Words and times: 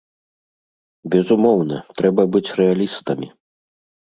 Безумоўна, 1.15 1.77
трэба 2.01 2.21
быць 2.37 2.53
рэалістамі. 2.61 3.27